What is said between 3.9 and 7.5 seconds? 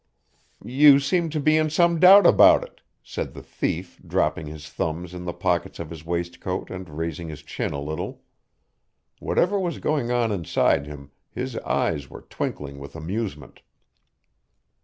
dropping his thumbs in the pockets of his waistcoat and raising his